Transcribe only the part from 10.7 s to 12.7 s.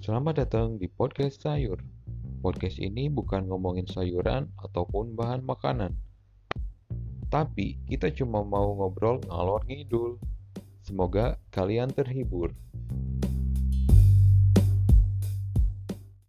Semoga kalian terhibur.